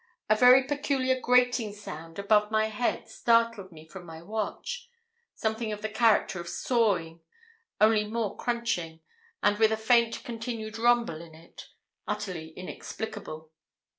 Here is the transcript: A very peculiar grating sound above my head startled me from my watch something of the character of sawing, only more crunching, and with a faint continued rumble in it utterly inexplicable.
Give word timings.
A 0.31 0.35
very 0.35 0.63
peculiar 0.63 1.19
grating 1.19 1.73
sound 1.73 2.17
above 2.17 2.49
my 2.49 2.69
head 2.69 3.07
startled 3.07 3.71
me 3.71 3.85
from 3.87 4.03
my 4.03 4.23
watch 4.23 4.89
something 5.35 5.71
of 5.71 5.83
the 5.83 5.89
character 5.89 6.39
of 6.41 6.49
sawing, 6.49 7.21
only 7.79 8.05
more 8.05 8.35
crunching, 8.35 9.01
and 9.43 9.59
with 9.59 9.71
a 9.71 9.77
faint 9.77 10.23
continued 10.23 10.79
rumble 10.79 11.21
in 11.21 11.35
it 11.35 11.67
utterly 12.07 12.49
inexplicable. 12.53 13.51